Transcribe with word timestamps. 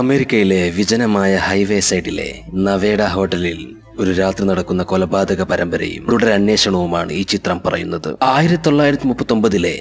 അമേരിക്കയിലെ 0.00 0.58
വിജനമായ 0.70 1.36
ഹൈവേ 1.36 1.80
സൈഡിലെ 1.80 2.26
നവേഡ 2.66 3.02
ഹോട്ടലിൽ 3.02 3.60
ഒരു 3.98 4.10
രാത്രി 4.10 4.46
നടക്കുന്ന 4.46 4.82
കൊലപാതക 4.82 5.42
പരമ്പരയും 5.42 6.04
തുടരന്വേഷണവുമാണ് 6.12 7.12
ഈ 7.12 7.22
ചിത്രം 7.22 7.60
പറയുന്നത്. 7.66 8.08
ആയിരത്തി 8.22 8.62
തൊള്ളായിരത്തി 8.62 9.06
മുപ്പത്തി 9.06 9.32
ഒമ്പതിലെ 9.32 9.74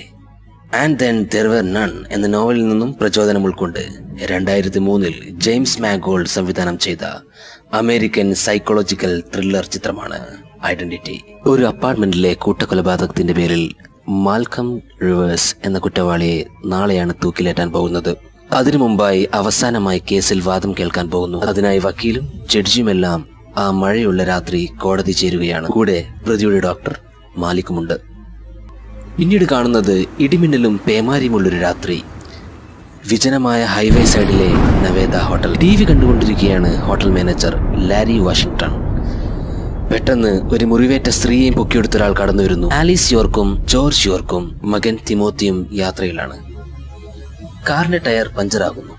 and 0.76 1.00
then 1.00 1.28
there were 1.34 1.74
none 1.74 1.92
എന്ന 2.12 2.28
നോവലിൽ 2.28 2.68
നിന്നും 2.68 2.90
പ്രചോദനം 3.02 3.44
ഉൾക്കൊണ്ട് 3.44 3.84
രണ്ടായിരത്തി 4.26 4.80
മൂന്നിൽ 4.80 5.16
ജെയിംസ് 5.46 5.82
മാഗോൾഡ് 5.82 6.28
സംവിധാനം 6.28 6.78
ചെയ്ത 6.78 7.06
അമേരിക്കൻ 7.74 8.34
സൈക്കോളജിക്കൽ 8.46 9.14
ത്രില്ലർ 9.36 9.66
ചിത്രമാണ് 9.66 10.20
ഐഡന്റിറ്റി. 10.66 11.18
ഒരു 11.46 11.66
അപ്പാർട്ട്മെന്റിലെ 11.66 12.34
കൂട്ടക്കൊലപാതകത്തിന്റെ 12.34 13.34
പേരിൽ 13.34 13.64
മാൽക്കം 14.26 14.68
റിവേഴ്സ് 15.04 15.56
എന്ന 15.66 15.80
കുറ്റവാളിയെ 15.80 16.46
നാളെയാണ് 16.66 17.14
തൂക്കിലേറ്റാൻ 17.24 17.72
പോകുന്നത്. 17.72 18.29
അതിനു 18.54 18.78
മുമ്പായി 18.78 19.30
അവസാനമായി 19.34 20.02
കേസിൽ 20.12 20.42
വാദം 20.42 20.76
കേൾക്കാൻ 20.80 21.10
പോകുന്നു. 21.10 21.40
അതിനായി 21.40 21.80
വക്കീലും 21.80 22.26
ജഡ്ജിയുമെല്ലാം 22.50 23.26
ആ 23.58 23.72
മഴയുള്ള 23.72 24.24
രാത്രി 24.24 24.66
കോടതി 24.66 25.12
ചേരുകയാണ്. 25.12 25.68
കൂടെ 25.68 26.06
പ്രതിയുടെ 26.26 26.60
ഡോക്ടർ 26.60 27.00
മാലിക്കുമുണ്ട്. 27.38 27.96
പിന്നീട് 29.18 29.46
കാണുന്നത് 29.52 30.06
ഇടിമിന്നലും 30.20 30.82
പേമാരിയുമുള്ളൊരു 30.88 31.58
രാത്രി. 31.58 32.04
വിജനമായ 33.10 33.64
ഹൈവേ 33.64 34.06
സൈഡിലെ 34.06 34.50
നവേദ 34.86 35.16
ഹോട്ടൽ. 35.16 35.58
ടി 35.58 35.76
വി 35.76 35.84
കണ്ടുകൊണ്ടിരിക്കുകയാണ് 35.84 36.78
ഹോട്ടൽ 36.78 37.12
മാനേജർ 37.12 37.56
ലാരി 37.90 38.20
വാഷിംഗ്ടൺ 38.20 38.74
പെട്ടെന്ന് 39.92 40.42
ഒരു 40.54 40.66
മുറിവേറ്റ 40.66 41.10
സ്ത്രീയെയും 41.10 41.54
പൊക്കിയെടുത്ത 41.54 41.96
ഒരാൾ 41.98 42.14
കടന്നു 42.14 42.44
വരുന്നു 42.44 42.68
ആലീസ് 42.68 43.14
യോർക്കും 43.14 43.66
ജോർജ് 43.66 44.10
യോർക്കും 44.10 44.62
മകൻ 44.64 44.98
തിമോത്തിയും 45.10 45.70
യാത്രയിലാണ്. 45.74 46.59
കാറിന്റെ 47.70 47.98
ടയർ 47.98 48.28
പഞ്ചറാകുന്നു. 48.28 48.94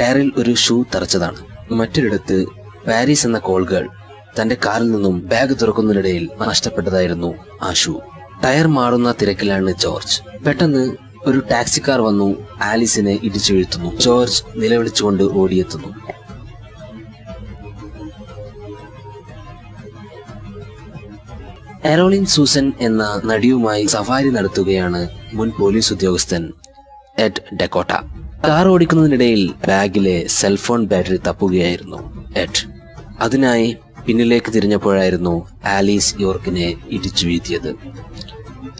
ടയറിൽ 0.00 0.32
ഒരു 0.36 0.54
ഷൂ 0.54 0.84
തറച്ചതാണ്. 0.94 1.40
മറ്റൊരിടത്ത് 1.70 2.46
പാരീസ് 2.86 3.26
എന്ന 3.26 3.38
കോൾ 3.38 3.64
ഗേൾ 3.66 3.88
തന്റെ 4.40 4.56
കാറിൽ 4.66 4.90
നിന്നും 4.90 5.28
ബാഗ് 5.28 5.54
തുറക്കുന്നതിനിടയിൽ 5.62 6.30
നഷ്ടപ്പെട്ടതായിരുന്നു 6.38 7.34
ആ 7.62 7.72
ഷൂ. 7.72 8.00
ടയർ 8.44 8.66
മാറുന്ന 8.66 9.14
തിരക്കിലാണ് 9.22 9.70
ജോർജ്. 9.70 10.44
പെട്ടെന്ന് 10.44 10.96
ഒരു 11.26 11.42
ടാക്സിക്കാർ 11.50 12.00
വന്നു 12.00 12.46
ആലിസിനെ 12.62 13.18
ഇടിച്ചു 13.22 13.54
വീഴ്ത്തുന്നു 13.54 13.96
ജോർജ് 13.96 14.42
നിലവിളിച്ചുകൊണ്ട് 14.56 15.22
ഓടിയെത്തുന്നു. 15.22 15.88
എറോളിൻ 21.84 22.26
സൂസൻ 22.26 22.72
എന്ന 22.80 23.20
നടിയുമായി 23.24 23.86
സഫാരി 23.86 24.30
നടത്തുകയാണ് 24.30 25.08
മുൻ 25.32 25.52
പോലീസ് 25.60 25.92
ഉദ്യോഗസ്ഥൻ 25.92 26.52
എഡ് 27.18 27.56
ഡെക്കോട്ട 27.56 27.92
കാർ 28.48 28.68
ഓടിക്കുന്നതിനിടയിൽ 28.68 29.54
ബാഗിലെ 29.68 30.26
സെൽഫോൺ 30.26 30.84
ബാറ്ററി 30.84 31.16
തപ്പുകയായിരുന്നു 31.16 32.26
എഡ് 32.36 32.68
അതിനായി 33.20 33.76
പിന്നിലേക്ക് 34.06 34.52
തിരിഞ്ഞപ്പോഴായിരുന്നു 34.52 35.46
ആലീസ് 35.66 36.14
യോർക്കിനെ 36.20 36.74
ഇടിച്ചു 36.90 37.26
വീഴ്ത്തിയത്. 37.26 37.74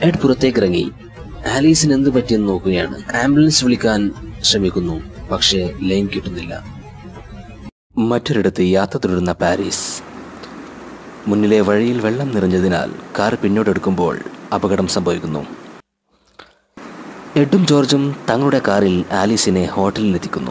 എഡ് 0.03 0.19
പുറത്തേക്ക് 0.19 0.58
ഇറങ്ങി 0.58 0.91
ആലീസിന് 1.48 1.92
എന്ത് 1.92 2.11
പറ്റിയെന്ന് 2.11 2.48
നോക്കുകയാണ്. 2.48 3.17
ആംബുലൻസ് 3.25 3.64
വിളിക്കാൻ 3.64 4.11
ശ്രമിക്കുന്നു 4.42 5.01
പക്ഷേ 5.31 5.75
ലൈൻ 5.83 6.08
കിട്ടുന്നില്ല. 6.14 6.64
മറ്റൊരിടത്ത് 7.98 8.61
യാത്ര 8.61 8.98
തുടരുന്ന 8.98 9.33
പാരീസ്. 9.33 10.03
മുന്നിലെ 11.28 11.61
വഴിയിൽ 11.61 12.01
വെള്ളം 12.01 12.34
നിറഞ്ഞതിനാൽ 12.34 12.92
കാർ 13.19 13.35
പിന്നോട്ടെടുക്കുമ്പോൾ 13.35 14.20
അപകടം 14.55 14.86
സംഭവിക്കുന്നു. 14.86 15.47
എഡും 17.36 17.67
ജോർജും 17.67 18.17
തങ്ങളുടെ 18.30 18.63
കാറിൽ 18.68 19.05
ആലീസിനെ 19.13 19.64
ഹോട്ടലിൽ 19.64 20.14
എത്തിക്കുന്നു 20.14 20.51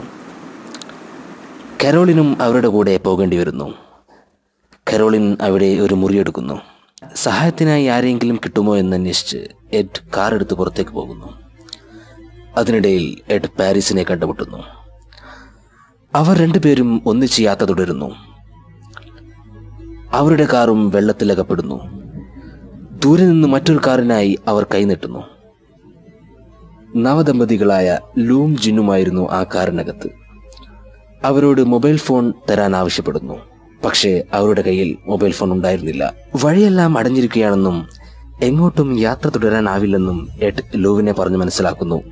കരോളിനും 1.83 2.41
അവരുടെ 2.41 2.67
കൂടെ 2.67 2.97
പോകേണ്ടി 2.97 3.37
വരുന്നു. 3.37 3.73
കരോളിൻ 4.93 5.37
അവിടെ 5.41 5.65
ഒരു 5.65 5.93
മുറിയെടുക്കുന്നു. 5.93 6.61
സഹായത്തിനായി 7.15 7.85
ആരെങ്കിലും 7.85 8.35
കിട്ടുമോ 8.35 8.77
എന്ന് 8.77 8.95
അന്വേഷിച്ച് 8.95 9.47
എഡ് 9.73 9.99
കാർ 10.17 10.33
എടുത്ത് 10.33 10.53
പുറത്തേക്ക് 10.53 10.91
പോകുന്നു. 10.91 11.41
അതിനിടയിൽ 12.57 13.17
എഡ് 13.29 13.49
പാരീസിനെ 13.59 14.03
കണ്ടുമുട്ടുന്നു. 14.03 14.57
അവർ 16.15 16.37
രണ്ടുപേരും 16.37 17.01
ഒന്നിച്ച് 17.05 17.41
യാത്ര 17.41 17.63
തുടരുന്നു. 17.63 18.15
അവരുടെ 20.11 20.47
കാറും 20.53 20.89
വെള്ളത്തിലകപ്പെടുന്നു. 20.89 21.79
ദൂരെ 23.05 23.25
നിന്ന് 23.25 23.47
മറ്റൊരു 23.47 23.79
കാറിനായി 23.87 24.39
അവർ 24.47 24.63
കൈനീട്ടുന്നു 24.63 25.38
നവദമ്പതികളായ 26.95 27.99
ലൂം 28.17 28.57
ജിന്നുമായിരുന്നു 28.57 29.31
ആ 29.31 29.43
കാറിനകത്ത്. 29.43 30.09
അവരോട് 31.23 31.61
മൊബൈൽ 31.61 31.97
ഫോൺ 31.97 32.33
തരാൻ 32.49 32.75
ആവശ്യപ്പെടുന്നു. 32.75 33.33
പക്ഷേ 33.85 34.23
അവരുടെ 34.33 34.61
കയ്യിൽ 34.61 34.97
മൊബൈൽ 35.07 35.31
ഫോൺ 35.31 35.53
ഉണ്ടായിരുന്നില്ല. 35.53 36.13
വഴിയെല്ലാം 36.43 36.97
അടഞ്ഞിരിക്കുകയാണെന്നും 36.97 37.87
എങ്ങോട്ടും 38.41 38.99
യാത്ര 38.99 39.29
തുടരാനാവില്ലെന്നും 39.29 40.29
എഡ് 40.41 40.61
ലൂവിനെ 40.75 41.13
പറഞ്ഞു 41.13 41.37
മനസ്സിലാക്കുന്നു. 41.37 42.03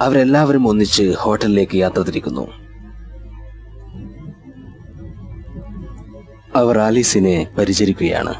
അവരെല്ലാവരും 0.00 0.68
ഒന്നിച്ച് 0.68 1.14
ഹോട്ടലിലേക്ക് 1.18 1.76
യാത്ര 1.76 2.02
തിരിക്കുന്നു. 2.02 2.48
അവർ 6.56 6.78
ആലീസിനെ 6.78 7.48
പരിചരിക്കുകയാണ്. 7.58 8.34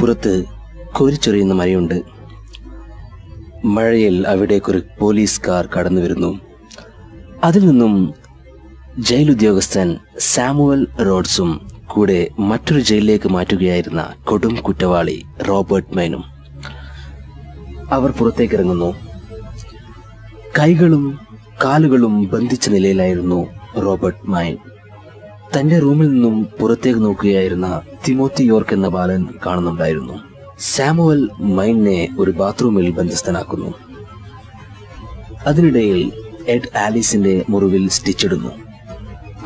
പുറത്ത് 0.00 0.44
കോരിച്ചൊറിയുന്ന 0.92 1.54
മഴയുണ്ട്. 1.54 2.13
മഴയിൽ 3.64 4.28
അവിടേക്കൊരു 4.28 4.82
പോലീസ് 4.98 5.40
കാർ 5.48 5.66
കടന്നു 5.66 6.00
വരുന്നു. 6.00 6.40
അതിൽ 7.44 7.66
നിന്നും 7.66 8.14
ജയിൽ 8.98 9.30
ഉദ്യോഗസ്ഥൻ 9.30 9.96
സാമുവൽ 10.18 10.86
റോഡ്സും 11.00 11.60
കൂടെ 11.86 12.28
മറ്റൊരു 12.38 12.80
ജയിലിലേക്ക് 12.80 13.28
മാറ്റുകയായിരുന്ന 13.28 14.12
കൊടും 14.24 14.54
കുറ്റവാളി 14.56 15.24
റോബർട്ട് 15.48 15.96
മൈനും. 15.96 16.24
അവർ 17.90 18.10
പുറത്തേക്ക് 18.10 18.54
ഇറങ്ങുന്നു 18.54 18.94
കൈകളും 20.58 21.18
കാലുകളും 21.64 22.28
ബന്ധിച്ച 22.28 22.68
നിലയിലായിരുന്നു 22.68 23.46
റോബർട്ട് 23.82 24.30
മൈൻ. 24.30 24.56
തന്റെ 25.56 25.78
റൂമിൽ 25.78 26.08
നിന്നും 26.10 26.44
പുറത്തേക്ക് 26.60 27.00
നോക്കുകയായിരുന്ന 27.00 27.80
തിമോത്തി 28.08 28.44
യോർക്ക് 28.44 28.74
എന്ന 28.74 28.88
ബാലൻ 28.88 29.26
കാണുന്നുണ്ടായിരുന്നു. 29.46 30.33
സാമുവൽ 30.58 31.30
മൈനെ 31.40 32.08
ഒരു 32.18 32.30
ബാത്റൂമിൽ 32.30 32.90
ബന്ധസ്ഥനാക്കുന്നു. 32.90 33.74
അതിനിടയിൽ 35.46 36.12
എഡ് 36.48 36.78
ആലീസിന്റെ 36.78 37.44
മുറിവിൽ 37.48 37.88
സ്റ്റിച്ചിടുന്നു. 37.88 38.50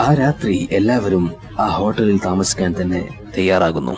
ആ 0.01 0.15
രാത്രി 0.15 0.69
എല്ലാവരും 0.73 1.33
ആ 1.61 1.67
ഹോട്ടലിൽ 1.67 2.21
താമസിക്കാൻ 2.25 2.75
തന്നെ 2.81 3.09
തയ്യാറാകുന്നു. 3.39 3.97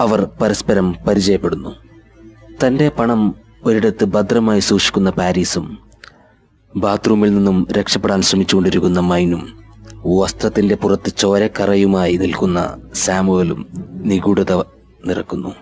അവർ 0.00 0.28
പരസ്പരം 0.40 0.96
പരിചയപ്പെടുന്നു. 1.08 1.76
തന്റെ 2.66 2.88
പണം 2.88 3.34
ഒരിടത്ത് 3.64 4.04
ഭദ്രമായി 4.04 4.60
സൂക്ഷിക്കുന്ന 4.60 5.10
പാരീസും 5.10 5.78
ബാത്റൂമിൽ 6.76 7.34
നിന്നും 7.34 7.66
രക്ഷപ്പെടാൻ 7.72 8.22
ശ്രമിച്ചുകൊണ്ടിരിക്കുന്ന 8.22 9.00
മൈനും 9.00 9.58
വസ്ത്രത്തിന്റെ 10.06 10.74
പുറത്ത് 10.74 11.12
ചോരക്കറയുമായി 11.18 12.16
നിൽക്കുന്ന 12.16 12.76
സാമുവലും 12.94 13.66
നിഗൂഢത 14.04 14.79
നിറക്കുന്നു. 15.06 15.54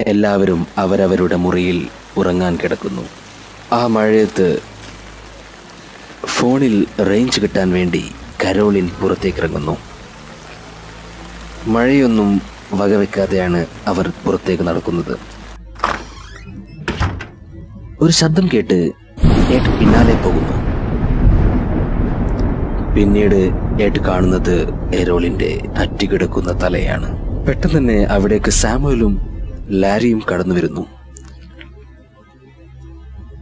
എല്ലാവരും 0.00 0.66
അവരവരുടെ 0.78 1.36
മുറിയിൽ 1.36 1.88
ഉറങ്ങാൻ 2.16 2.56
കിടക്കുന്നു. 2.56 3.02
ആ 3.72 3.86
മഴയത്ത് 3.86 4.62
ഫോണിൽ 6.26 6.86
റേഞ്ച് 7.00 7.40
കിട്ടാൻ 7.40 7.70
വേണ്ടി 7.70 8.12
കരോളിൻ 8.44 8.90
പുറത്തേക്ക് 9.00 9.38
ഇറങ്ങുന്നു 9.38 9.76
മഴയൊന്നും 11.66 12.42
വകവെക്കാതെയാണ് 12.72 13.66
അവർ 13.86 14.12
പുറത്തേക്ക് 14.26 14.62
നടക്കുന്നത്. 14.62 15.18
ഒരു 18.00 18.12
ശബ്ദം 18.12 18.48
കേട്ട് 18.54 18.92
ഏട്ട് 19.54 19.78
പിന്നാലെ 19.78 20.14
പോകുന്നു. 20.14 20.57
പിന്നീട് 22.98 23.40
ഏട്ട് 23.82 23.98
കാണുന്നത് 23.98 24.54
എരോളിന്റെ 24.94 25.60
അറ്റുകിടക്കുന്ന 25.76 26.62
തലയാണ്. 26.62 27.08
പെട്ടെന്ന് 27.46 27.78
തന്നെ 27.78 28.04
അവിടേക്ക് 28.04 28.50
സാമുവലും 28.50 29.20
ലാരിയും 29.68 30.22
കടന്നു 30.32 30.54
വരുന്നു. 30.54 30.86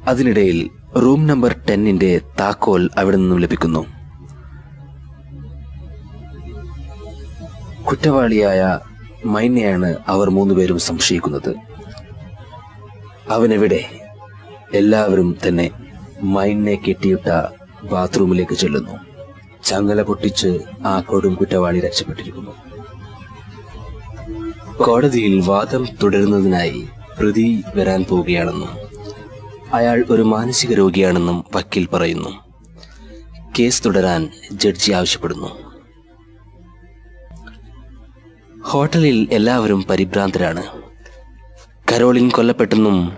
അതിനിടയിൽ 0.07 0.71
റൂം 0.97 1.27
നമ്പർ 1.27 1.57
ടെന്നിന്റെ 1.71 2.21
താക്കോൽ 2.41 2.91
അവിടെ 2.99 3.17
നിന്നും 3.17 3.39
ലഭിക്കുന്നു. 3.39 3.87
കുറ്റവാളിയായ 7.85 8.79
മൈനയാണ് 9.25 9.97
അവർ 10.09 10.31
മൂന്നുപേരും 10.31 10.79
സംശയിക്കുന്നത്. 10.79 11.55
അവനെവിടെ? 13.31 13.85
എല്ലാവരും 14.75 15.37
തന്നെ 15.49 15.71
മൈനെ 16.23 16.75
കെട്ടിയിട്ട 16.75 17.29
ബാത്റൂമിലേക്ക് 17.93 18.55
ചെല്ലുന്നു. 18.55 19.16
ചങ്ങല 19.67 20.03
പൊട്ടിച്ച് 20.03 20.61
ആ 20.87 21.01
കൊടും 21.01 21.35
കുറ്റവാളി 21.35 21.81
രക്ഷപ്പെട്ടിരിക്കുന്നു. 21.81 22.51
കോടതിയിൽ 24.85 25.41
വാദം 25.41 25.87
തുടരുന്നതിനായി 26.03 26.89
പ്രതി 27.21 27.63
വരാൻ 27.77 28.05
പോവുകയാണെന്നും 28.09 28.69
അയാൾ 29.73 30.05
ഒരു 30.11 30.23
മാനസിക 30.23 30.73
രോഗിയാണെന്നും 30.73 31.45
വക്കീൽ 31.55 31.87
പറയുന്നു. 31.87 32.29
കേസ് 33.59 33.85
തുടരാൻ 33.85 34.29
ജഡ്ജി 34.53 34.93
ആവശ്യപ്പെടുന്നു. 34.93 35.51
ഹോട്ടലിൽ 38.63 39.29
എല്ലാവരും 39.33 39.85
പരിഭ്രാന്തരാണ്. 39.91 40.63
കരോളിൻ 41.93 42.29
കൊല്ലപ്പെട്ടെന്നും 42.29 43.13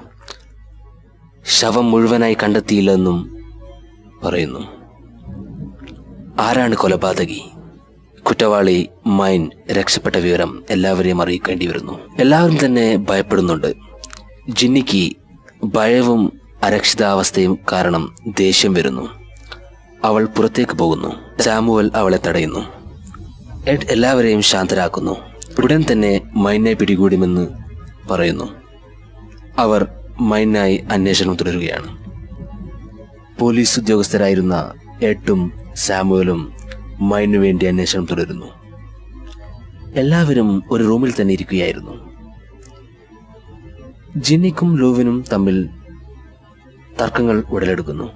ശവം 1.47 1.91
മുഴുവനായി 1.91 2.37
കണ്ടെത്തിയില്ലെന്നും 2.43 3.37
പറയുന്നു. 4.25 4.78
ആരാണ് 6.39 6.75
കൊലപാതകി? 6.75 7.43
കുറ്റവാളി 8.23 8.89
മൈൻ 9.07 9.51
രക്ഷപ്പെട്ട 9.73 10.17
വിവരം 10.17 10.65
എല്ലാവരെയും 10.71 11.23
അറിയിക്കേണ്ടി 11.23 11.67
വരുന്നു. 11.67 11.99
എല്ലാവരും 12.19 12.59
തന്നെ 12.65 12.97
ഭയപ്പെടുന്നുണ്ട്. 12.97 13.75
ജിന്നിക്ക് 14.49 15.17
ഭയവും 15.65 16.41
അരക്ഷിതാവസ്ഥയും 16.63 17.59
കാരണം 17.73 18.15
ദേഷ്യം 18.39 18.75
വരുന്നു. 18.75 19.09
അവൾ 20.05 20.25
പുറത്തേക്ക് 20.25 20.73
പോകുന്നു. 20.73 21.43
സാമുവൽ 21.43 21.91
അവളെ 21.95 22.19
തടയുന്നു. 22.27 22.61
എഡ് 23.67 23.87
എല്ലാവരെയും 23.91 24.43
ശാന്തരാക്കുന്നു. 24.43 25.17
ഉടൻ 25.63 25.85
തന്നെ 25.93 26.21
മൈനെ 26.35 26.73
പിടികൂടുമെന്ന് 26.73 27.47
പറയുന്നു. 28.11 28.55
അവർ 29.59 29.87
മൈനായി 30.21 30.85
അന്വേഷണം 30.93 31.37
തുടരുകയാണ്. 31.37 31.99
പോലീസ് 33.39 33.81
ഉദ്യോഗസ്ഥരായിരുന്ന 33.81 34.73
എട്ടും 35.03 35.68
സാമുവലും 35.79 36.53
മൈനു 37.01 37.39
വേണ്ടി 37.39 37.67
അന്വേഷണം 37.67 38.05
തുടരുന്നു. 38.05 38.47
എല്ലാവരും 39.95 40.63
ഒരു 40.71 40.85
റൂമിൽ 40.85 41.15
തന്നെ 41.21 41.33
ഇരിക്കുകയായിരുന്നു. 41.33 42.11
ജിന്നിക്കും 44.17 44.77
ലൂവിനും 44.77 45.25
തമ്മിൽ 45.33 45.69
തർക്കങ്ങൾ 47.01 47.43
ഉടലെടുക്കുന്നു. 47.51 48.13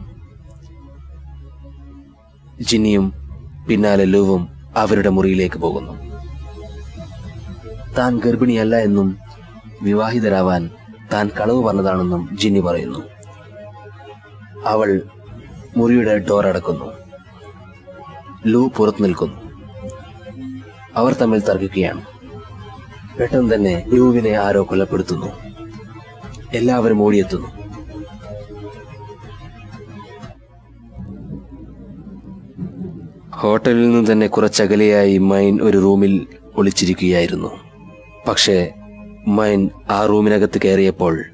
ജിന്നിയും 2.61 3.13
പിന്നാലെ 3.69 4.05
ലൂവും 4.05 4.49
അവരുടെ 4.77 5.09
മുറിയിലേക്ക് 5.09 5.57
പോകുന്നു. 5.57 5.93
താൻ 7.99 8.19
ഗർഭിണിയല്ല 8.19 8.77
എന്നും 8.77 9.19
വിവാഹിതരാവാൻ 9.83 10.71
താൻ 11.13 11.31
കളവ് 11.41 11.65
പറഞ്ഞതാണെന്നും 11.65 12.39
ജിന്നി 12.41 12.61
പറയുന്നു. 12.61 12.99
അവൾ 14.67 15.03
മുറിയുടെ 15.77 16.19
ഡോർ 16.19 16.47
അടക്കുന്നു. 16.47 17.02
ലൂ 18.47 18.69
പുറത്തു 18.69 19.03
നിൽക്കുന്നു. 19.03 19.53
അവർ 20.97 21.13
തമ്മിൽ 21.13 21.41
തർക്കിക്കുകയാണ്. 21.41 22.03
പെട്ടെന്ന് 23.19 23.55
തന്നെ 23.55 23.85
ലൂവിനെ 23.89 24.31
ആരോ 24.31 24.63
കൊലപ്പെടുത്തുന്നു. 24.63 25.27
എല്ലാവരും 26.55 27.03
ഓടിയെത്തുന്നു. 27.03 27.63
ഹോട്ടലിൽ 33.31 33.91
നിന്ന് 33.91 34.13
തന്നെ 34.13 34.27
കുറച്ചകലെയായി 34.27 35.19
മൈൻ 35.19 35.61
ഒരു 35.63 35.79
റൂമിൽ 35.79 36.27
ഒളിച്ചിരിക്കുകയായിരുന്നു. 36.57 37.61
പക്ഷേ 38.29 38.73
മൈൻ 39.29 39.71
ആ 39.91 40.07
റൂമിനകത്ത് 40.07 40.61
കയറിയപ്പോൾ 40.65 41.25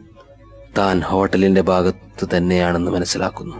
താൻ 0.79 1.01
ഹോട്ടലിന്റെ 1.01 1.61
ഭാഗത്ത് 1.61 2.37
തന്നെയാണെന്ന് 2.37 2.91
മനസ്സിലാക്കുന്നു. 2.91 3.57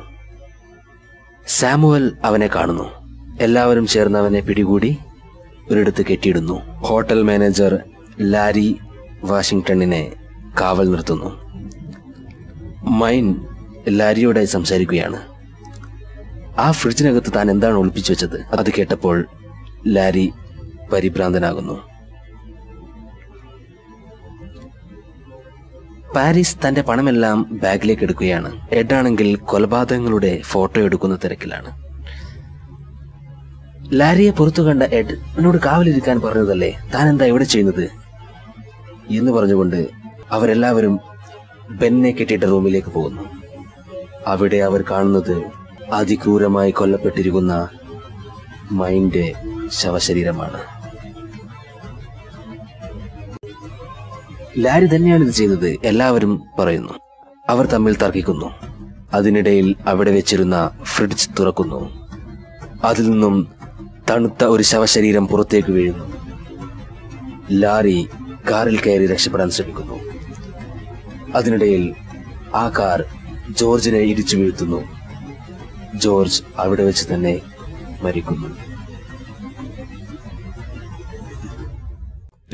സാമുവൽ 1.47 2.17
അവനെ 2.25 2.47
കാണുന്നു. 2.47 2.98
എല്ലാവരും 3.41 3.87
ചേർന്ന് 3.87 4.19
അവനെ 4.19 4.41
പിടികൂടി 4.41 4.99
ഒരിടത്ത് 5.71 6.07
കെട്ടിയിടുന്നു. 6.07 6.63
ഹോട്ടൽ 6.75 7.23
മാനേജർ 7.23 7.79
ലാരി 8.21 8.79
വാഷിംഗ്ടണിനെ 9.25 10.13
കാവൽ 10.61 10.91
നിർത്തുന്നു. 10.91 11.41
മൈൻ 12.83 13.47
ലാരിയോടെ 13.89 14.45
സംസാരിക്കുകയാണ്. 14.45 15.23
ആ 16.59 16.71
ഫ്രിഡ്ജിനകത്ത് 16.71 17.33
താൻ 17.37 17.51
എന്താണ് 17.51 17.75
ഒളിപ്പിച്ചു 17.75 18.13
വെച്ചത്? 18.13 18.43
അത് 18.43 18.71
കേട്ടപ്പോൾ 18.79 19.27
ലാരി 19.87 20.33
പരിഭ്രാന്തനാകുന്നു. 20.93 21.89
പാരീസ് 26.15 26.57
തന്റെ 26.69 26.83
പണമെല്ലാം 26.83 27.59
ബാഗിലേക്ക് 27.63 28.03
എടുക്കുകയാണ്. 28.03 28.69
എഡാണെങ്കിൽ 28.73 29.37
കൊലപാതകങ്ങളുടെ 29.37 30.41
ഫോട്ടോ 30.45 30.81
എടുക്കുന്ന 30.81 31.19
തിരക്കിലാണ്. 31.25 31.88
ലാരിയെ 33.93 34.31
പുറത്തു 34.31 34.63
കണ്ട 34.63 34.83
എഡ് 34.83 35.13
എന്നോട് 35.13 35.59
കാവലിരിക്കാൻ 35.59 36.21
പറഞ്ഞതല്ലേ? 36.21 36.79
താൻ 36.95 37.09
എന്താ 37.09 37.25
ഇവിടെ 37.25 37.45
ചെയ്യുന്നത്? 37.45 37.89
എന്ന് 39.11 39.33
പറഞ്ഞുകൊണ്ട് 39.33 39.89
അവരെല്ലാവരും 40.31 41.01
ബെന്നെ 41.71 42.11
കെട്ടിയിട്ട 42.11 42.45
റൂമിലേക്ക് 42.45 42.89
പോകുന്നു. 42.89 43.23
അവിടെ 44.27 44.57
അവർ 44.57 44.85
കാണുന്നത് 44.91 45.43
അതിക്രൂരമായി 45.93 46.71
കൊല്ലപ്പെട്ടിരിക്കുന്ന 46.71 47.69
മൈൻഡ് 48.73 49.33
ശവശരീരമാണ്. 49.71 50.61
ലാരി 54.59 54.97
തന്നെയാണ് 54.97 55.25
ഇത് 55.25 55.31
ചെയ്തത് 55.31 55.77
എല്ലാവരും 55.85 56.43
പറയുന്നു. 56.59 56.93
അവർ 57.49 57.67
തമ്മിൽ 57.67 57.97
തർക്കിക്കുന്നു. 57.97 58.55
അതിനിടയിൽ 59.15 59.77
അവിടെ 59.87 60.11
വെച്ചിരുന്ന 60.11 60.71
ഫ്രിഡ്ജ് 60.83 61.29
തുറക്കുന്നു. 61.39 62.09
അതിൽ 62.85 63.11
നിന്നും 63.11 63.58
തണുത്ത 64.11 64.45
ഒരു 64.45 64.63
ശവശരീരം 64.63 65.27
പുറത്തേക്ക് 65.27 65.73
വീഴുന്നു. 65.73 66.05
ലാരി 67.51 68.09
കാറിൽ 68.51 68.81
കയറി 68.81 69.07
രക്ഷപ്പെടാൻ 69.07 69.51
ശ്രമിക്കുന്നു. 69.51 69.99
അതിനിടയിൽ 71.35 71.95
ആ 72.55 72.69
കാർ 72.69 73.05
ജോർജിനെ 73.51 73.99
ഇടിച്ചു 73.99 74.37
വീഴ്ത്തുന്നു. 74.37 74.85
ജോർജ് 75.95 76.43
അവിടെ 76.59 76.85
വെച്ച് 76.85 77.15
തന്നെ 77.15 77.41
മരിക്കുന്നു. 78.03 78.49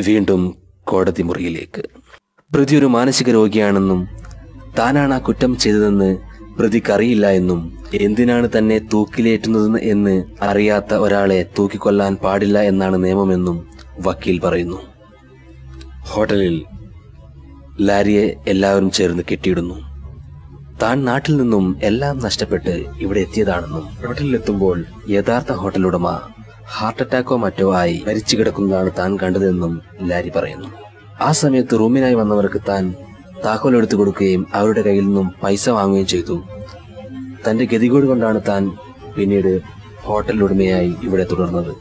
വീണ്ടും 0.03 0.57
കോടതി 0.83 1.23
മുറിയിലേക്ക്. 1.23 1.83
പ്രതി 2.55 2.77
ഒരു 2.77 2.87
മാനസിക 2.87 3.31
രോഗിയാണെന്നും 3.31 4.09
താനാണ് 4.79 5.15
ആ 5.15 5.19
കുറ്റം 5.19 5.59
ചെയ്തതെന്ന് 5.59 6.19
പ്രതിക്കറിയില്ല 6.59 7.27
എന്നും 7.39 7.61
എന്തിനാണ് 8.07 8.49
തന്നെ 8.57 8.77
തൂക്കിലേറ്റുന്നത് 8.93 9.79
എന്ന് 9.93 10.15
അറിയാത്ത 10.49 10.95
ഒരാളെ 11.05 11.41
തൂക്കിക്കൊല്ലാൻ 11.59 12.13
പാടില്ല 12.25 12.59
എന്നാണ് 12.71 12.97
നിയമമെന്നും 13.05 13.57
വക്കീൽ 14.07 14.39
പറയുന്നു. 14.45 14.79
ഹോട്ടലിൽ 16.11 16.57
ലാരിയെ 17.89 18.25
എല്ലാവരും 18.53 18.91
ചേർന്ന് 18.91 19.23
കെട്ടിയിടുന്നു. 19.31 19.77
താൻ 20.83 20.97
നാട്ടിൽ 21.09 21.35
നിന്നും 21.37 21.65
എല്ലാം 21.89 22.17
നഷ്ടപ്പെട്ട് 22.27 22.75
ഇവിടെ 23.05 23.21
എത്തിയതാണെന്നും 23.21 23.85
ഹോട്ടലിലെത്തുമ്പോൾ 24.05 24.79
യഥാർത്ഥ 25.17 25.53
ഹോട്ടൽ 25.63 25.85
ഉടമ 25.91 26.09
ഹാർട്ട് 26.77 27.03
അറ്റാക്കോ 27.03 27.37
മറ്റോ 27.45 27.67
ആയി 27.81 27.97
മരിച്ചു 28.07 28.35
കിടക്കുന്നതാണ് 28.37 28.91
താൻ 28.99 29.11
കണ്ടതെന്നും 29.23 29.73
ലാരി 30.11 30.31
പറയുന്നു. 30.37 30.69
ആ 31.21 31.29
സമയത്ത് 31.41 31.75
റൂമിനായി 31.81 32.17
വന്നവർക്ക് 32.21 32.61
താൻ 32.69 32.85
താക്കോൽ 33.45 33.77
എടുത്തു 33.77 33.97
കൊടുക്കുകയും 33.97 34.47
അവരുടെ 34.55 34.83
കയ്യിൽ 34.83 35.07
നിന്നും 35.07 35.35
പൈസ 35.43 35.69
വാങ്ങുകയും 35.69 36.07
ചെയ്തു. 36.07 36.43
തന്റെ 37.49 37.65
ഗതികേട് 37.65 38.07
കൊണ്ടാണ് 38.07 38.41
താൻ 38.49 38.71
പിന്നീട് 39.19 39.61
ഹോട്ടൽ 40.03 40.43
ഉടമയായി 40.43 40.95
ഇവിടെ 41.03 41.27
തുടർന്നത്. 41.31 41.77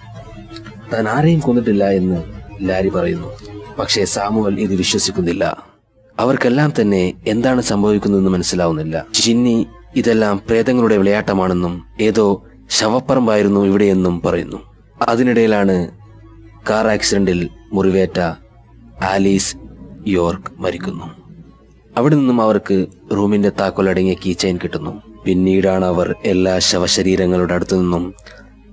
താൻ 0.93 1.07
ആരെയും 1.07 1.39
കൊന്നിട്ടില്ല 1.39 1.89
എന്ന് 1.89 2.23
ലാരി 2.61 2.89
പറയുന്നു. 2.89 3.33
പക്ഷേ 3.79 4.05
സാമുവൽ 4.05 4.59
ഇത് 4.59 4.75
വിശ്വസിക്കുന്നില്ല. 4.75 5.63
അവർക്കെല്ലാം 6.19 6.73
തന്നെ 6.81 7.13
എന്താണ് 7.27 7.61
സംഭവിക്കുന്നതെന്ന് 7.61 8.29
മനസ്സിലാവുന്നില്ല. 8.29 9.05
ചിന്നി 9.13 9.67
ഇതെല്ലാം 9.95 10.41
പ്രേതങ്ങളുടെ 10.47 10.97
വിളയാട്ടമാണെന്നും 10.97 11.85
ഏതോ 12.01 12.43
ശവപ്പറമ്പായിരുന്നു 12.69 13.65
ഇവിടെയെന്നും 13.65 14.21
പറയുന്നു. 14.25 14.57
അതിനിടയിലാണ് 15.07 15.91
കാർ 16.69 16.87
ആക്സിഡന്റിൽ 16.87 17.49
മുറിവേറ്റ 17.73 18.19
ആലീസ് 19.03 19.55
യോർക്ക് 20.07 20.61
മരിക്കുന്നു. 20.61 21.22
അവിടെ 21.97 22.15
നിന്നും 22.15 22.41
അവർക്ക് 22.41 22.87
റൂമിന്റെ 23.11 23.49
താക്കോലടങ്ങിയ 23.49 24.13
കീ 24.13 24.33
ചെയിൻ 24.33 24.59
കിട്ടുന്നു. 24.63 25.01
പിന്നീടാണ് 25.25 25.85
അവർ 25.85 26.15
എല്ലാ 26.25 26.59
ശവശരീരങ്ങളുടെ 26.59 27.53
അടുത്തു 27.53 27.75
നിന്നും 27.75 28.13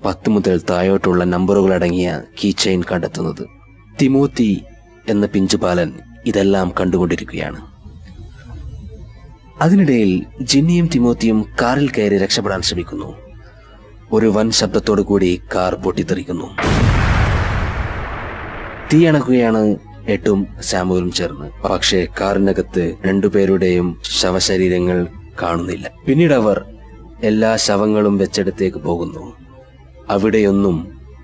പത്ത് 0.05 0.31
മുതൽ 0.31 0.63
താഴോട്ടുള്ള 0.71 1.25
നമ്പറുകൾ 1.25 1.75
അടങ്ങിയ 1.75 2.21
കീ 2.45 2.51
ചെയിൻ 2.51 2.83
കണ്ടെത്തുന്നത്. 2.93 3.47
തിമോത്തി 4.03 4.65
എന്ന 5.09 5.27
പിഞ്ചുപാലൻ 5.27 5.93
ഇതെല്ലാം 6.27 6.73
കണ്ടുകൊണ്ടിരിക്കുകയാണ്. 6.81 7.61
അതിനിടയിൽ 9.63 10.27
ജിന്നിയും 10.43 10.87
തിമോത്തിയും 10.87 11.47
കാറിൽ 11.63 11.91
കയറി 11.91 12.19
രക്ഷപ്പെടാൻ 12.19 12.63
ശ്രമിക്കുന്നു. 12.63 13.17
ഒരു 14.13 14.27
വൻ 14.27 14.51
ശബ്ദത്തോടു 14.51 15.03
കൂടി 15.03 15.41
കാർ 15.55 15.75
പൊട്ടിത്തെറിക്കുന്നു. 15.75 16.47
തീയണക്കുകയാണ് 18.93 19.77
എട്ടും 20.11 20.47
സാമുവലും 20.61 21.13
ചേർന്ന്. 21.13 21.63
പക്ഷേ 21.63 22.07
കാറിനകത്ത് 22.21 22.95
രണ്ടുപേരുടെയും 23.07 24.01
ശവശരീരങ്ങൾ 24.21 25.07
കാണുന്നില്ല. 25.43 25.91
പിന്നീട് 26.07 26.35
അവർ 26.35 26.65
എല്ലാ 27.23 27.57
ശവങ്ങളും 27.57 28.19
വെച്ചെടുത്തേക്ക് 28.19 28.79
പോകുന്നു. 28.79 29.37
അവിടെയൊന്നും 30.09 30.77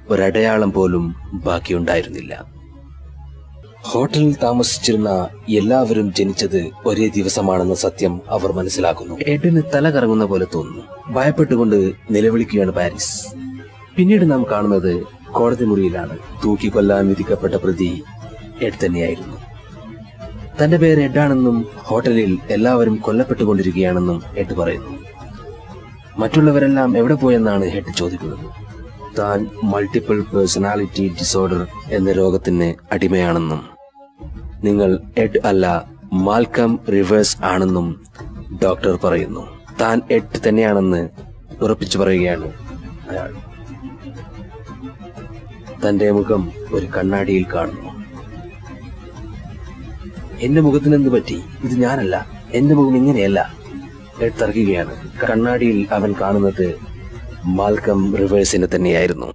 ഒരടയാളം 0.08 0.72
പോലും 0.72 1.14
ബാക്കിയുണ്ടായിരുന്നില്ല. 1.34 2.56
ഹോട്ടലിൽ 3.82 4.36
താമസിച്ചിരുന്ന 4.42 5.28
എല്ലാവരും 5.48 6.14
ജനിച്ചത് 6.14 6.70
ഒരേ 6.86 7.08
ദിവസമാണെന്ന 7.08 7.74
സത്യം 7.74 8.20
അവർ 8.28 8.52
മനസ്സിലാക്കുന്നു. 8.52 9.18
എഡിന് 9.26 9.62
തല 9.74 9.90
കറങ്ങുന്ന 9.90 10.24
പോലെ 10.24 10.46
തോന്നുന്നു. 10.54 10.82
ഭയപ്പെട്ടുകൊണ്ട് 11.12 11.92
നിലവിളിക്കുകയാണ് 12.10 12.70
പാരീസ്. 12.70 13.26
പിന്നീട് 13.96 14.30
നാം 14.30 14.46
കാണുന്നത് 14.50 15.02
കോടതി 15.32 15.64
മുറിയിലാണ് 15.64 16.18
തൂക്കിക്കൊല്ലാൻ 16.44 17.08
വിധിക്കപ്പെട്ട 17.08 17.54
പ്രതി 17.54 18.02
എഡ് 18.62 18.86
തന്നെയായിരുന്നു. 18.86 19.36
തന്റെ 20.62 20.76
പേര് 20.76 21.00
എഡാണെന്നും 21.00 21.66
ഹോട്ടലിൽ 21.76 22.38
എല്ലാവരും 22.50 22.96
കൊല്ലപ്പെട്ടുകൊണ്ടിരിക്കുകയാണെന്നും 22.96 24.22
എഡ് 24.36 24.54
പറയുന്നു. 24.54 24.98
മറ്റുള്ളവരെല്ലാം 26.18 26.98
എവിടെ 26.98 27.14
പോയെന്നാണ് 27.14 27.64
ഹെഡ് 27.64 27.96
ചോദിക്കുന്നത്. 27.96 28.66
താൻ 29.18 29.50
മൾട്ടിപ്പിൾ 29.64 30.20
പേഴ്സണാലിറ്റി 30.20 31.08
ഡിസോർഡർ 31.08 31.66
എന്ന 31.90 32.12
രോഗത്തിന് 32.12 32.74
അടിമയാണെന്നും 32.92 33.68
നിങ്ങൾ 34.64 35.00
എഡ് 35.18 35.46
അല്ല 35.46 35.84
മാൽക്കം 36.12 36.78
റിവേഴ്സ് 36.92 37.36
ആണെന്നും 37.44 38.04
ഡോക്ടർ 38.62 38.98
പറയുന്നു. 39.04 39.48
താൻ 39.80 40.02
എഡ് 40.10 40.48
തന്നെയാണെന്ന് 40.48 41.08
ഉറപ്പിച്ചു 41.60 41.98
പറയുകയാണ് 41.98 42.52
അയാൾ. 43.10 43.34
തന്റെ 45.88 46.10
മുഖം 46.10 46.52
ഒരു 46.72 46.86
കണ്ണാടിയിൽ 46.86 47.46
കാണുന്നു. 47.54 47.95
എന്റെ 50.40 50.60
മുഖത്തിന് 50.60 50.94
എന്ത് 50.94 51.08
പറ്റി? 51.08 51.42
ഇത് 51.64 51.72
ഞാനല്ല. 51.72 52.26
എന്റെ 52.52 52.74
മുഖം 52.74 52.96
ഇങ്ങനെയല്ല. 52.96 53.54
തർക്കുകയാണ് 54.22 55.20
കണ്ണാടിയിൽ 55.20 55.88
അവൻ 55.90 56.14
കാണുന്നത് 56.20 56.76
മാൽക്കം 57.44 58.16
റിവേഴ്സിനെ 58.16 58.66
തന്നെയായിരുന്നു. 58.66 59.26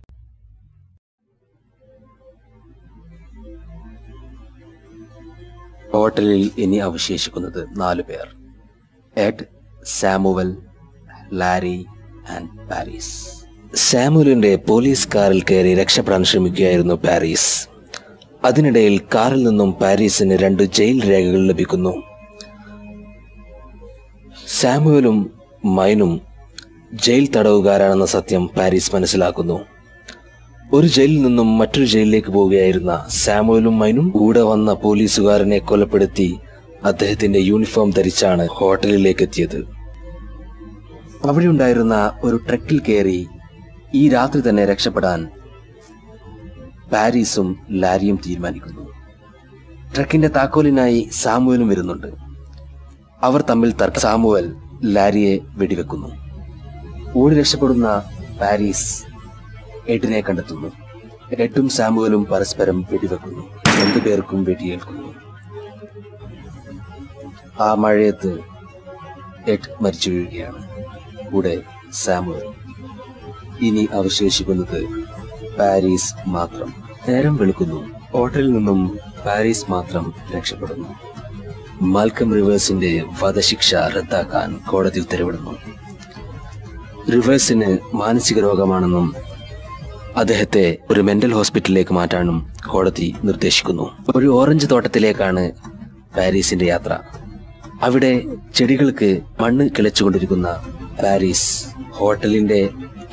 ഹോട്ടലിൽ 5.93 6.51
ഇനി 6.57 6.77
അവശേഷിക്കുന്നത് 6.77 7.67
നാലു 7.79 8.01
പേർ. 8.01 8.35
Ed 9.17 9.45
Samuel 9.85 10.57
Larry 11.33 11.85
and 12.29 12.69
Paris. 12.69 13.45
സാമുവലിന്റെ 13.75 14.55
police 14.55 15.07
കാറിൽ 15.15 15.41
കയറി 15.41 15.75
രക്ഷപ്പെടാൻ 15.75 16.23
ശ്രമിക്കുകയായിരുന്നു 16.23 16.93
പാരീസ്. 16.93 17.70
അതിനിടയിൽ 18.45 19.01
കാറിൽ 19.15 19.43
നിന്നും 19.43 19.71
പാരീസിന് 19.71 20.37
രണ്ട് 20.37 20.63
ജയിൽ 20.63 21.09
രേഖകൾ 21.09 21.47
ലഭിക്കുന്നു. 21.47 21.93
സാമുവലും 24.47 25.17
മൈനും 25.65 26.21
ജയിൽ 26.93 27.25
തടവുകാരാണെന്ന 27.35 28.05
സത്യം 28.05 28.47
പാരീസ് 28.47 28.95
മനസ്സിലാക്കുന്നു. 28.95 29.57
ഒരു 30.73 30.87
ജയിലിൽ 30.87 31.21
നിന്നും 31.21 31.57
മറ്റൊരു 31.57 31.85
ജയിലിലേക്ക് 31.85 32.27
പോവുകയായിരുന്ന 32.27 33.07
സാമുവലും 33.09 33.79
മൈനും 33.79 34.09
കൂടെ 34.09 34.41
വന്ന 34.41 34.73
പോലീസുകാരനെ 34.73 35.59
കൊലപ്പെടുത്തി 35.59 36.29
അദ്ദേഹത്തിന്റെ 36.83 37.39
യൂണിഫോം 37.39 37.89
ധരിച്ചാണ് 37.91 38.47
ഹോട്ടലിലേക്ക് 38.51 39.23
എത്തിയത്. 39.23 39.59
അവിടെ 41.25 41.45
ഉണ്ടായിരുന്ന 41.45 42.11
ഒരു 42.23 42.37
ട്രക്കിൽ 42.47 42.79
കയറി 42.79 43.27
ഈ 43.95 44.09
രാത്രി 44.09 44.49
തന്നെ 44.49 44.65
രക്ഷപ്പെടാൻ 44.65 45.27
പാരീസും 46.93 47.59
ലാരിയും 47.71 48.19
തീരുമാനിക്കുന്നു. 48.27 48.91
ട്രക്കിന്റെ 49.95 50.27
താക്കോലിനായി 50.27 51.09
സാമുവലും 51.11 51.69
വരുന്നുണ്ട്. 51.69 52.07
അവർ 53.21 53.41
തമ്മിൽ 53.41 53.71
തർക്ക 53.71 53.97
സാമുവൽ 53.97 54.55
ലാരിയെ 54.83 55.39
വെടിവെക്കുന്നു. 55.43 56.15
ഓടി 57.15 57.35
രക്ഷപ്പെടുന്ന 57.35 58.03
പാരീസ് 58.41 59.03
എഡിനെ 59.87 60.21
കണ്ടെത്തുന്നു. 60.21 60.71
എഡും 61.31 61.69
സാമുവലും 61.69 62.25
പരസ്പരം 62.25 62.87
വെടിവെക്കുന്നു. 62.91 63.47
രണ്ടുപേർക്കും 63.81 64.43
വെടിയേൽക്കുന്നു. 64.43 65.15
ആ 67.59 67.73
മഴയത്ത് 67.73 68.39
എഡ് 69.47 69.83
മരിച്ചു 69.83 70.09
വീഴുകയാണ്. 70.09 70.69
കൂടെ 71.31 71.61
സാമുവൽ. 71.93 72.53
ഇനി 73.61 73.87
അവശേഷിക്കുന്നത് 73.93 74.83
പാരീസ് 75.59 76.15
മാത്രം. 76.27 76.80
നേരം 77.09 77.35
വെളുക്കുന്നു. 77.35 77.85
ഹോട്ടലിൽ 78.13 78.51
നിന്നും 78.51 78.99
പാരീസ് 79.25 79.65
മാത്രം 79.69 80.13
രക്ഷപ്പെടുന്നു. 80.35 80.87
മാൽക്കം 81.81 82.33
റിവേഴ്സിന്റെ 82.33 83.03
വധശിക്ഷ 83.23 83.75
റദ്ദാക്കാൻ 83.75 84.59
കോടതി 84.69 84.99
ഉത്തരവിടുന്നു. 84.99 85.57
റിവേഴ്സിന് 87.11 87.77
മാനസിക 87.93 88.39
രോഗമാണെന്നും 88.39 89.15
അദ്ദേഹത്തെ 90.15 90.77
ഒരു 90.91 91.01
മെന്റൽ 91.01 91.33
ഹോസ്പിറ്റലിലേക്ക് 91.33 91.93
മാറ്റാനും 91.93 92.49
കോടതി 92.69 93.15
നിർദ്ദേശിക്കുന്നു. 93.23 93.91
ഒരു 94.15 94.27
ഓറഞ്ച് 94.27 94.67
തോട്ടത്തിലേക്കാണ് 94.71 95.51
പാരീസിന്റെ 96.17 96.65
യാത്ര. 96.65 96.97
അവിടെ 97.81 98.23
ചെടികൾക്ക് 98.55 99.21
മണ്ണ് 99.39 99.69
കിളച്ചുകൊണ്ടിരിക്കുന്ന 99.69 100.47
പാരീസ് 101.03 101.65
ഹോട്ടലിന്റെ 101.91 102.69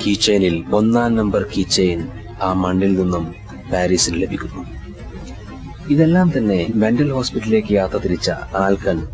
കീച്ചെയിനിൽ 0.07 0.64
ഒന്നാം 0.73 1.16
നമ്പർ 1.16 1.42
കീച്ചെയിൻ 1.42 2.09
ആ 2.42 2.52
മണ്ണിൽ 2.52 3.00
നിന്നും 3.00 3.35
പാരീസിന് 3.73 4.23
ലഭിക്കുന്നു. 4.23 4.79
ഇതെല്ലാം 5.89 6.33
തന്നെ 6.39 6.67
മെന്റൽ 6.75 7.13
ഹോസ്പിറ്റലിലേക്ക് 7.13 7.73
യാത്ര 7.73 7.97
തിരിച്ച 7.97 8.31
ആൽക്കൻ 8.31 9.09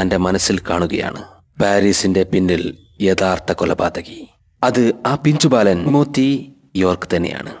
തന്റെ 0.00 0.16
മനസ്സിൽ 0.16 0.58
കാണുകയാണ്. 0.58 1.22
പാരീസിന്റെ 1.62 2.22
പിന്നിൽ 2.22 2.78
യഥാർത്ഥ 3.00 3.52
കൊലപാതകി. 3.52 4.28
അത് 4.62 4.92
ആ 5.06 5.14
പിഞ്ചുബാലൻ 5.14 5.84
മോത്തി 5.84 6.56
യോർക്ക് 6.76 7.16
തന്നെയാണ്. 7.16 7.52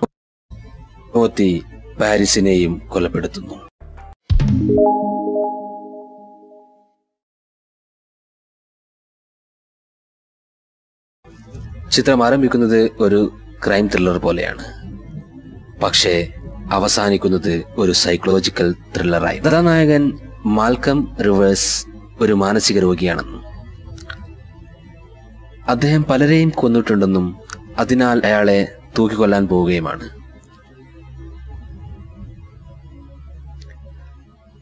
മോത്തി 1.16 1.62
പാരീസിനെയും 2.00 2.88
കൊലപ്പെടുത്തുന്നു. 2.88 3.70
ചിത്രം 11.90 12.26
ആരംഭിക്കുന്നത് 12.26 12.90
ഒരു 13.00 13.38
ക്രൈം 13.66 13.86
ത്രില്ലർ 13.86 14.18
പോലെയാണ്. 14.18 14.79
പക്ഷേ 15.82 16.28
അവസാനിക്കുന്നത് 16.70 17.64
ഒരു 17.76 17.92
സൈക്കോളജിക്കൽ 17.92 18.74
ത്രില്ലറായി 18.96 19.38
കഥാനായകൻ 19.38 20.18
മാൽക്കം 20.46 21.16
റിവേഴ്സ് 21.22 21.86
ഒരു 22.20 22.32
മാനസിക 22.32 22.78
രോഗിയാണെന്നും 22.78 23.42
അദ്ദേഹം 25.68 26.04
പലരെയും 26.04 26.50
കൊന്നിട്ടുണ്ടെന്നും 26.50 27.36
അതിനാൽ 27.78 28.20
അയാളെ 28.24 28.72
തൂക്കിക്കൊല്ലാൻ 28.98 29.48
പോവുകയുമാണ്. 29.48 30.10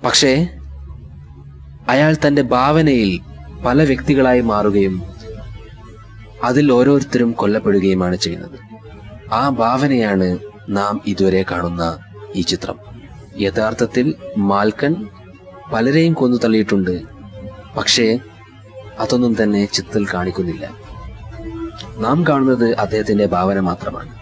പക്ഷേ 0.04 0.48
അയാൾ 1.88 2.16
തന്റെ 2.26 2.42
ഭാവനയിൽ 2.42 3.20
പല 3.64 3.82
വ്യക്തികളായി 3.82 4.40
മാറുകയും 4.40 5.02
അതിൽ 6.44 6.72
ഓരോരുത്തരും 6.72 7.32
കൊല്ലപ്പെടുകയുമാണ് 7.32 8.16
ചെയ്യുന്നത്. 8.16 8.58
ആ 9.32 9.48
ഭാവനയാണ് 9.48 10.47
നാം 10.68 11.00
ഇതുവരെ 11.06 11.44
കാണുന്ന 11.50 11.98
ഈ 12.34 12.40
ചിത്രം. 12.40 12.78
യഥാർത്ഥത്തിൽ 13.40 14.14
മാൽക്കൻ 14.36 15.06
പലരെയും 15.72 16.12
കൊന്നു 16.12 16.36
തള്ളിയിട്ടുണ്ട്. 16.36 17.02
പക്ഷേ 17.76 18.18
അതൊന്നും 18.98 19.42
തന്നെ 19.42 19.66
ചിത്രത്തിൽ 19.66 20.06
കാണിക്കുന്നില്ല. 20.14 20.70
നാം 21.98 22.26
കാണുന്നത് 22.26 22.74
അദ്ദേഹത്തിന്റെ 22.74 23.26
ഭാവന 23.26 23.60
മാത്രമാണ്. 23.60 24.18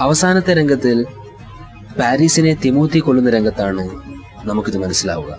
അവസാനത്തെ 0.00 0.52
രംഗത്തിൽ 0.52 1.06
പാരീസിനെ 1.98 2.54
തിമോത്തി 2.54 2.98
കൊല്ലുന്ന 2.98 3.30
രംഗത്താണ് 3.30 4.02
നമുക്കിത് 4.44 4.78
മനസ്സിലാവുക. 4.78 5.38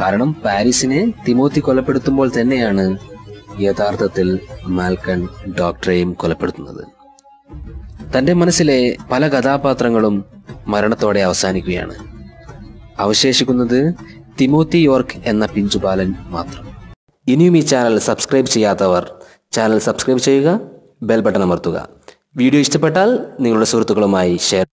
കാരണം 0.00 0.32
പാരീസിനെ 0.32 1.12
തിമോത്തി 1.28 1.60
കൊലപ്പെടുത്തുമ്പോൾ 1.60 2.30
തന്നെയാണ് 2.40 2.98
യഥാർത്ഥത്തിൽ 3.60 4.40
മാൽക്കൺ 4.66 5.28
ഡോക്ടറെയും 5.58 6.12
കൊലപ്പെടുത്തുന്നത്. 6.12 6.97
തന്റെ 8.14 8.32
മനസ്സിലെ 8.40 8.78
പല 9.10 9.28
കഥാപാത്രങ്ങളും 9.28 10.14
മരണത്തോടെ 10.72 11.20
അവസാനിക്കുകയാണ്. 11.20 11.94
അവശേഷിക്കുന്നത് 13.04 13.80
തിമോത്തി 14.40 14.78
യോർക്ക് 14.78 15.18
എന്ന 15.30 15.44
പിഞ്ചുബാലൻ 15.54 16.10
മാത്രം. 16.36 16.64
ഇനിയും 17.26 17.56
ഈ 17.60 17.62
ചാനൽ 17.72 17.98
സബ്സ്ക്രൈബ് 18.08 18.46
ചെയ്യാത്തവർ 18.46 19.04
ചാനൽ 19.56 19.78
സബ്സ്ക്രൈബ് 19.88 20.22
ചെയ്യുക 20.28 20.48
ബെൽ 21.08 21.20
ബട്ടൺ 21.26 21.42
അമർത്തുക. 21.42 21.76
വീഡിയോ 22.40 22.60
ഇഷ്ടപ്പെട്ടാൽ 22.60 23.10
നിങ്ങളുടെ 23.44 23.68
സുഹൃത്തുക്കളുമായി 23.72 24.34
ഷെയർ 24.48 24.66